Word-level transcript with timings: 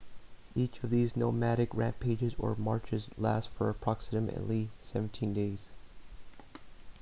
each 0.55 0.83
of 0.83 0.89
these 0.89 1.15
nomadic 1.15 1.71
rampages 1.75 2.33
or 2.39 2.55
marches 2.55 3.11
lasts 3.19 3.51
for 3.55 3.69
approximately 3.69 4.71
17 4.81 5.31
days 5.31 5.69